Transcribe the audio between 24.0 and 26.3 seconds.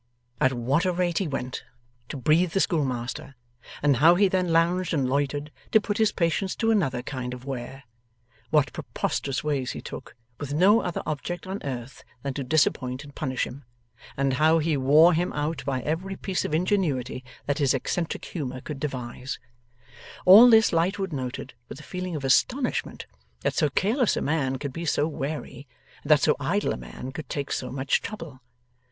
a man could be so wary, and that